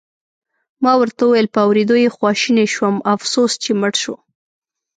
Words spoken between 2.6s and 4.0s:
شوم، افسوس چې مړ